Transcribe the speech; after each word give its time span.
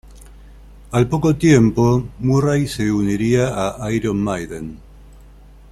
Al 0.93 1.07
poco 1.07 1.35
tiempo, 1.35 2.03
Murray 2.21 2.67
se 2.67 2.91
uniría 2.91 3.75
a 3.77 3.91
Iron 3.91 4.17
Maiden. 4.17 4.79